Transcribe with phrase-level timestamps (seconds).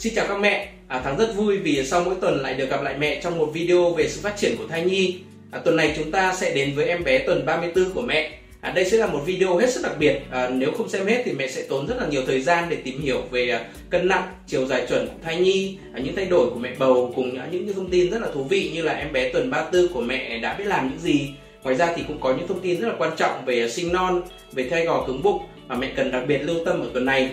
[0.00, 2.82] Xin chào các mẹ, à, Thắng rất vui vì sau mỗi tuần lại được gặp
[2.82, 5.18] lại mẹ trong một video về sự phát triển của thai nhi.
[5.50, 8.30] À, tuần này chúng ta sẽ đến với em bé tuần 34 của mẹ.
[8.60, 10.20] À, đây sẽ là một video hết sức đặc biệt.
[10.30, 12.76] À, nếu không xem hết thì mẹ sẽ tốn rất là nhiều thời gian để
[12.76, 16.26] tìm hiểu về à, cân nặng, chiều dài chuẩn của thai nhi, à, những thay
[16.26, 18.82] đổi của mẹ bầu cùng à, những, những thông tin rất là thú vị như
[18.82, 21.30] là em bé tuần 34 của mẹ đã biết làm những gì.
[21.62, 23.92] Ngoài ra thì cũng có những thông tin rất là quan trọng về à, sinh
[23.92, 24.22] non,
[24.52, 27.30] về thai gò cứng bụng mà mẹ cần đặc biệt lưu tâm ở tuần này.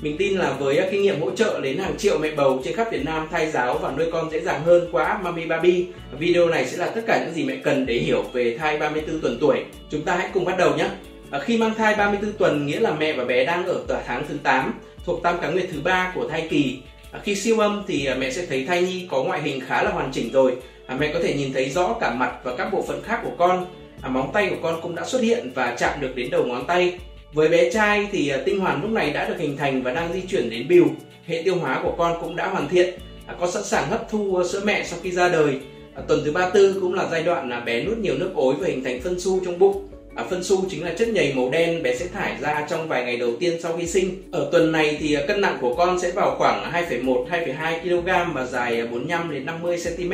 [0.00, 2.76] Mình tin là với à, kinh nghiệm hỗ trợ đến hàng triệu mẹ bầu trên
[2.76, 5.86] khắp Việt Nam thai giáo và nuôi con dễ dàng hơn qua app Mami Baby,
[6.18, 9.20] video này sẽ là tất cả những gì mẹ cần để hiểu về thai 34
[9.20, 9.64] tuần tuổi.
[9.90, 10.88] Chúng ta hãy cùng bắt đầu nhé.
[11.30, 14.36] À, khi mang thai 34 tuần nghĩa là mẹ và bé đang ở tháng thứ
[14.42, 16.78] 8 thuộc tam cá nguyệt thứ ba của thai kỳ.
[17.12, 19.90] À, khi siêu âm thì mẹ sẽ thấy thai nhi có ngoại hình khá là
[19.90, 20.56] hoàn chỉnh rồi.
[20.98, 23.66] Mẹ có thể nhìn thấy rõ cả mặt và các bộ phận khác của con.
[24.08, 26.98] Móng tay của con cũng đã xuất hiện và chạm được đến đầu ngón tay
[27.32, 30.12] với bé trai thì à, tinh hoàn lúc này đã được hình thành và đang
[30.12, 30.86] di chuyển đến bìu.
[31.26, 32.94] Hệ tiêu hóa của con cũng đã hoàn thiện.
[33.26, 35.60] À, có con sẵn sàng hấp thu à, sữa mẹ sau khi ra đời.
[36.08, 38.84] Tuần thứ 34 cũng là giai đoạn là bé nuốt nhiều nước ối và hình
[38.84, 39.88] thành phân su trong bụng.
[40.14, 43.04] À, phân su chính là chất nhầy màu đen bé sẽ thải ra trong vài
[43.04, 44.22] ngày đầu tiên sau khi sinh.
[44.32, 48.46] Ở tuần này thì cân nặng của con sẽ vào khoảng 2,1 2,2 kg và
[48.46, 50.12] dài 45 đến 50 cm,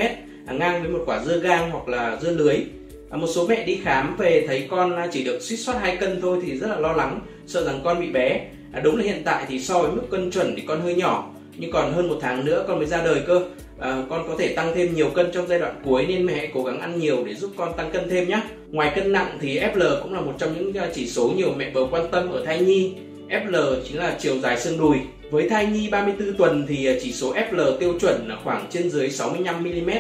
[0.58, 2.56] ngang với một quả dưa gang hoặc là dưa lưới.
[3.15, 5.97] À, một số mẹ đi khám về thấy con à, chỉ được suýt soát hai
[5.97, 8.47] cân thôi thì rất là lo lắng sợ rằng con bị bé.
[8.73, 11.31] À, đúng là hiện tại thì so với mức cân chuẩn thì con hơi nhỏ
[11.57, 13.42] nhưng còn hơn một tháng nữa con mới ra đời cơ.
[13.79, 16.51] À, con có thể tăng thêm nhiều cân trong giai đoạn cuối nên mẹ hãy
[16.55, 19.61] cố gắng ăn nhiều để giúp con tăng cân thêm nhé ngoài cân nặng thì
[19.61, 22.45] FL cũng là một trong những à, chỉ số nhiều mẹ bầu quan tâm ở
[22.45, 22.92] thai nhi.
[23.29, 24.97] FL chính là chiều dài xương đùi.
[25.31, 29.11] Với thai nhi 34 tuần thì chỉ số FL tiêu chuẩn là khoảng trên dưới
[29.11, 29.91] 65 mm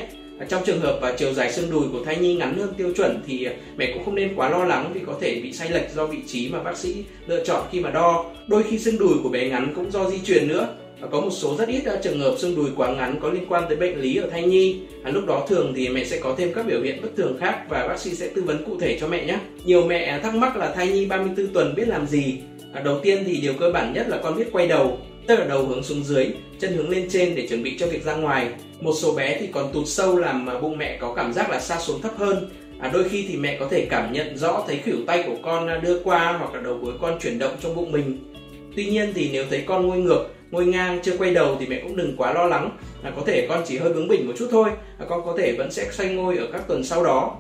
[0.48, 3.22] trong trường hợp và chiều dài xương đùi của thai nhi ngắn hơn tiêu chuẩn
[3.26, 6.06] thì mẹ cũng không nên quá lo lắng vì có thể bị sai lệch do
[6.06, 8.24] vị trí mà bác sĩ lựa chọn khi mà đo.
[8.46, 10.68] Đôi khi xương đùi của bé ngắn cũng do di truyền nữa.
[11.00, 13.64] Và có một số rất ít trường hợp xương đùi quá ngắn có liên quan
[13.68, 14.80] tới bệnh lý ở thai nhi.
[15.02, 17.58] À, lúc đó thường thì mẹ sẽ có thêm các biểu hiện bất thường khác
[17.68, 19.38] và bác sĩ sẽ tư vấn cụ thể cho mẹ nhé.
[19.64, 22.38] Nhiều mẹ thắc mắc là thai nhi 34 tuần biết làm gì.
[22.72, 25.44] À, đầu tiên thì điều cơ bản nhất là con biết quay đầu tức là
[25.44, 26.26] đầu hướng xuống dưới,
[26.60, 28.48] chân hướng lên trên để chuẩn bị cho việc ra ngoài.
[28.84, 31.80] Một số bé thì còn tụt sâu làm bụng mẹ có cảm giác là xa
[31.80, 32.50] xuống thấp hơn.
[32.78, 35.68] À, đôi khi thì mẹ có thể cảm nhận rõ thấy khuỷu tay của con
[35.68, 38.32] à, đưa qua hoặc là đầu gối con chuyển động trong bụng mình.
[38.76, 41.80] Tuy nhiên thì nếu thấy con ngôi ngược, ngôi ngang chưa quay đầu thì mẹ
[41.82, 42.70] cũng đừng quá lo lắng.
[43.02, 45.54] Là có thể con chỉ hơi bướng bỉnh một chút thôi, à, con có thể
[45.58, 47.36] vẫn sẽ xoay ngôi ở các tuần sau đó.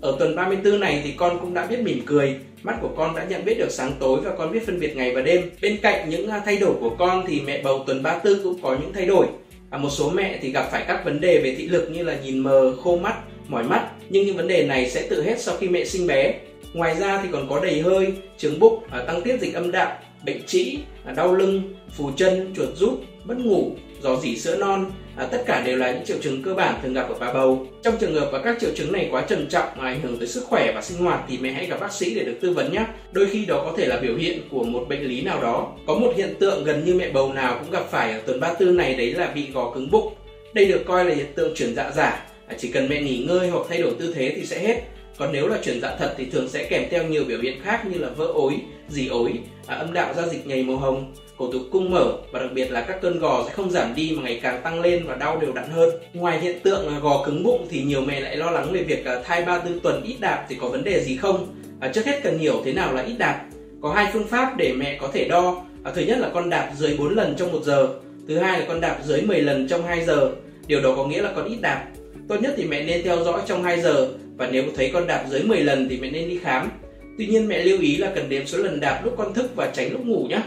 [0.00, 3.24] Ở tuần 34 này thì con cũng đã biết mỉm cười, mắt của con đã
[3.24, 5.50] nhận biết được sáng tối và con biết phân biệt ngày và đêm.
[5.62, 8.76] Bên cạnh những à, thay đổi của con thì mẹ bầu tuần 34 cũng có
[8.80, 9.26] những thay đổi.
[9.70, 12.16] À, một số mẹ thì gặp phải các vấn đề về thị lực như là
[12.24, 13.14] nhìn mờ, khô mắt,
[13.48, 16.34] mỏi mắt, nhưng những vấn đề này sẽ tự hết sau khi mẹ sinh bé.
[16.72, 19.98] Ngoài ra thì còn có đầy hơi, trướng bụng, à, tăng tiết dịch âm đạo,
[20.26, 21.62] bệnh trĩ, à, đau lưng,
[21.96, 23.70] phù chân, chuột rút, mất ngủ,
[24.02, 26.94] rò rỉ sữa non, à, tất cả đều là những triệu chứng cơ bản thường
[26.94, 27.66] gặp ở bà bầu.
[27.82, 30.28] Trong trường hợp và các triệu chứng này quá trầm trọng mà ảnh hưởng tới
[30.28, 32.72] sức khỏe và sinh hoạt thì mẹ hãy gặp bác sĩ để được tư vấn
[32.72, 32.84] nhé.
[33.12, 35.72] Đôi khi đó có thể là biểu hiện của một bệnh lý nào đó.
[35.86, 38.76] Có một hiện tượng gần như mẹ bầu nào cũng gặp phải ở tuần 34
[38.76, 40.14] này đấy là bị gò cứng bụng.
[40.54, 42.26] Đây được coi là hiện tượng chuyển dạ giả.
[42.46, 44.82] À, chỉ cần mẹ nghỉ ngơi hoặc thay đổi tư thế thì sẽ hết
[45.20, 47.86] còn nếu là chuyển dạ thật thì thường sẽ kèm theo nhiều biểu hiện khác
[47.86, 48.54] như là vỡ ối,
[48.88, 49.32] dì ối,
[49.66, 52.70] à, âm đạo ra dịch nhầy màu hồng, cổ tử cung mở và đặc biệt
[52.70, 55.38] là các cơn gò sẽ không giảm đi mà ngày càng tăng lên và đau
[55.40, 55.90] đều đặn hơn.
[56.12, 59.14] Ngoài hiện tượng gò cứng bụng thì nhiều mẹ lại lo lắng về việc à,
[59.14, 61.54] thai thai 34 tuần ít đạp thì có vấn đề gì không?
[61.80, 63.44] À, trước hết cần hiểu thế nào là ít đạp.
[63.82, 65.64] Có hai phương pháp để mẹ có thể đo.
[65.84, 67.88] À, thứ nhất là con đạp dưới 4 lần trong một giờ.
[68.28, 70.30] Thứ hai là con đạp dưới 10 lần trong 2 giờ.
[70.66, 71.84] Điều đó có nghĩa là con ít đạp.
[72.30, 75.24] Tốt nhất thì mẹ nên theo dõi trong 2 giờ và nếu thấy con đạp
[75.30, 76.70] dưới 10 lần thì mẹ nên đi khám.
[77.18, 79.70] Tuy nhiên mẹ lưu ý là cần đếm số lần đạp lúc con thức và
[79.74, 80.42] tránh lúc ngủ nhé.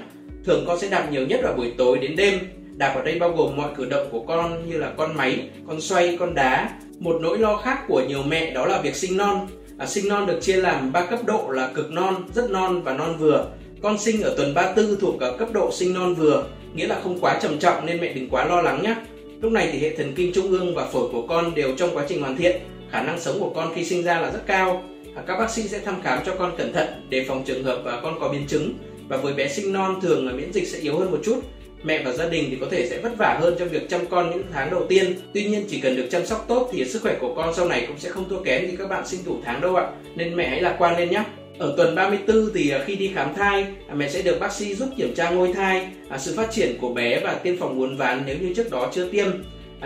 [0.46, 2.40] Thường con sẽ đạp nhiều nhất vào buổi tối đến đêm.
[2.78, 5.82] Đạp ở đây bao gồm mọi cử động của con như là con máy, con
[5.82, 6.70] xoay, con đá.
[7.00, 9.48] Một nỗi lo khác của nhiều mẹ đó là việc sinh non.
[9.78, 12.94] À, sinh non được chia làm 3 cấp độ là cực non, rất non và
[12.94, 13.46] non vừa.
[13.82, 16.44] Con sinh ở tuần 34 thuộc ở cấp độ sinh non vừa,
[16.76, 18.96] nghĩa là không quá trầm trọng nên mẹ đừng quá lo lắng nhé.
[19.44, 22.06] Lúc này thì hệ thần kinh trung ương và phổi của con đều trong quá
[22.10, 22.56] trình hoàn thiện.
[22.92, 24.84] Khả năng sống của con khi sinh ra là rất cao.
[25.28, 28.00] Các bác sĩ sẽ thăm khám cho con cẩn thận để phòng trường hợp và
[28.04, 28.74] con có biến chứng.
[29.08, 31.42] Và với bé sinh non, thường là miễn dịch sẽ yếu hơn một chút.
[31.84, 34.32] Mẹ và gia đình thì có thể sẽ vất vả hơn trong việc chăm con
[34.32, 35.16] những tháng đầu tiên.
[35.34, 37.86] Tuy nhiên, chỉ cần được chăm sóc tốt thì sức khỏe của con sau này
[37.88, 39.88] cũng sẽ không thua kém như các bạn sinh đủ tháng đâu ạ.
[40.16, 41.24] Nên mẹ hãy lạc quan lên nhé
[41.60, 44.76] ở tuần 34 thì à, khi đi khám thai à, mẹ sẽ được bác sĩ
[44.76, 47.98] giúp kiểm tra ngôi thai à, sự phát triển của bé và tiêm phòng uốn
[47.98, 49.28] ván nếu như trước đó chưa tiêm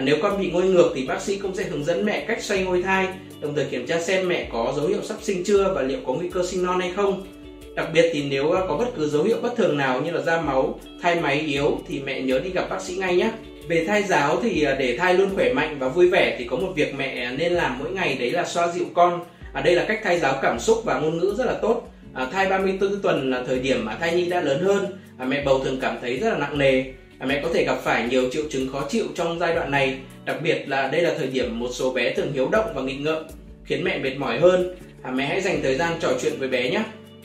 [0.01, 2.63] nếu con bị ngôi ngược thì bác sĩ cũng sẽ hướng dẫn mẹ cách xoay
[2.63, 3.07] ngôi thai,
[3.41, 6.13] đồng thời kiểm tra xem mẹ có dấu hiệu sắp sinh chưa và liệu có
[6.13, 7.27] nguy cơ sinh non hay không.
[7.75, 10.41] Đặc biệt thì nếu có bất cứ dấu hiệu bất thường nào như là da
[10.41, 13.31] máu, thai máy yếu thì mẹ nhớ đi gặp bác sĩ ngay nhé.
[13.67, 16.71] về thai giáo thì để thai luôn khỏe mạnh và vui vẻ thì có một
[16.75, 19.19] việc mẹ nên làm mỗi ngày đấy là xoa dịu con
[19.53, 21.89] à, đây là cách thai giáo cảm xúc và ngôn ngữ rất là tốt.
[22.13, 24.85] À, thai 34 tuần là thời điểm mà thai nhi đã lớn hơn
[25.17, 26.83] à, mẹ bầu thường cảm thấy rất là nặng nề.
[27.19, 29.97] À, mẹ có thể gặp phải nhiều triệu chứng khó chịu trong giai đoạn này
[30.25, 33.01] đặc biệt là đây là thời điểm một số bé thường hiếu động và nghịch
[33.01, 33.23] ngợm
[33.65, 34.75] khiến mẹ mệt mỏi hơn.
[35.03, 36.83] À, mẹ hãy dành thời gian trò chuyện với bé nhé.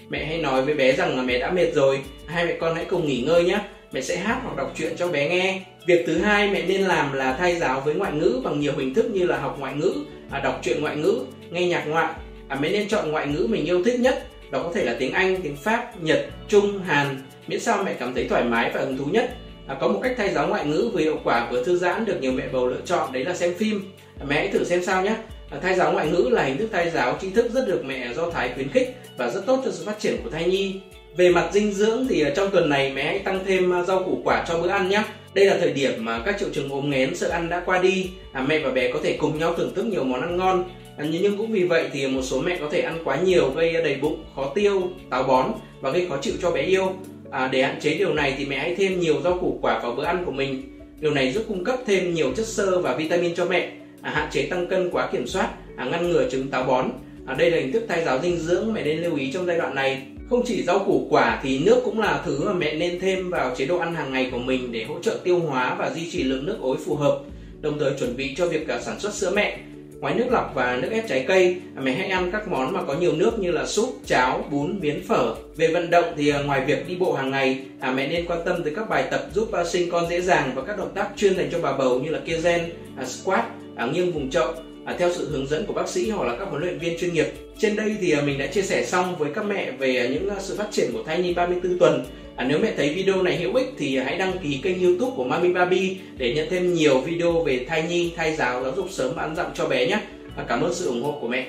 [0.08, 2.00] Mẹ hãy nói với bé rằng là mẹ đã mệt rồi.
[2.26, 3.58] Hai mẹ con hãy cùng nghỉ ngơi nhé.
[3.92, 5.60] Mẹ sẽ hát hoặc đọc truyện cho bé nghe.
[5.86, 8.94] Việc thứ hai mẹ nên làm là thay giáo với ngoại ngữ bằng nhiều hình
[8.94, 9.94] thức như là học ngoại ngữ
[10.30, 12.12] à, đọc truyện ngoại ngữ nghe nhạc ngoại
[12.48, 14.26] à, mẹ nên chọn ngoại ngữ mình yêu thích nhất.
[14.50, 17.22] Đó có thể là tiếng anh tiếng pháp nhật trung hàn.
[17.46, 19.30] Miễn sao mẹ cảm thấy thoải mái và hứng thú nhất.
[19.66, 22.16] À, có một cách thay giáo ngoại ngữ vừa hiệu quả vừa thư giãn được
[22.20, 23.92] nhiều mẹ bầu lựa chọn đấy là xem phim.
[24.20, 25.14] À, mẹ hãy thử xem sao nhé.
[25.50, 28.12] À, thay giáo ngoại ngữ là hình thức thay giáo chính thức rất được mẹ
[28.14, 30.80] do thái khuyến khích và rất tốt cho sự phát triển của thai nhi.
[31.16, 34.02] Về mặt dinh dưỡng thì à, trong tuần này mẹ hãy tăng thêm à, rau
[34.04, 35.02] củ quả cho bữa ăn nhé.
[35.34, 38.10] Đây là thời điểm mà các triệu chứng ốm nghén sợ ăn đã qua đi.
[38.32, 40.64] À, mẹ và bé có thể cùng nhau thưởng thức nhiều món ăn ngon
[40.96, 43.72] à, nhưng cũng vì vậy thì một số mẹ có thể ăn quá nhiều gây
[43.72, 46.92] đầy bụng khó tiêu táo bón và gây khó chịu cho bé yêu.
[47.30, 49.92] À, để hạn chế điều này thì mẹ hãy thêm nhiều rau củ quả vào
[49.92, 50.78] bữa ăn của mình.
[51.00, 53.72] Điều này giúp cung cấp thêm nhiều chất xơ và vitamin cho mẹ
[54.02, 56.90] à, hạn chế tăng cân quá kiểm soát à, ngăn ngừa chứng táo bón.
[57.26, 59.58] À, đây là hình thức thay giáo dinh dưỡng mẹ nên lưu ý trong giai
[59.58, 60.02] đoạn này.
[60.30, 63.54] Không chỉ rau củ quả thì nước cũng là thứ mà mẹ nên thêm vào
[63.56, 66.22] chế độ ăn hàng ngày của mình để hỗ trợ tiêu hóa và duy trì
[66.22, 67.20] lượng nước ối phù hợp
[67.60, 69.58] đồng thời chuẩn bị cho việc à, sản xuất sữa mẹ
[70.02, 72.82] ngoài nước lọc và nước ép trái cây à, mẹ hãy ăn các món mà
[72.84, 76.42] có nhiều nước như là súp cháo bún miến phở về vận động thì à,
[76.42, 79.26] ngoài việc đi bộ hàng ngày à, mẹ nên quan tâm tới các bài tập
[79.34, 82.00] giúp à, sinh con dễ dàng và các động tác chuyên dành cho bà bầu
[82.00, 82.70] như là kia gen
[83.06, 83.44] squat
[83.92, 84.54] nghiêng vùng chậu
[84.84, 87.14] à, theo sự hướng dẫn của bác sĩ hoặc là các huấn luyện viên chuyên
[87.14, 87.26] nghiệp.
[87.58, 90.68] Trên đây thì mình đã chia sẻ xong với các mẹ về những sự phát
[90.72, 92.04] triển của thai nhi 34 tuần.
[92.42, 95.24] À, nếu mẹ thấy video này hữu ích thì hãy đăng ký kênh youtube của
[95.24, 99.12] Mami Baby để nhận thêm nhiều video về thai nhi, thai giáo, giáo dục sớm
[99.16, 99.98] và ăn dặm cho bé nhé.
[100.36, 101.46] À, cảm ơn sự ủng hộ của mẹ.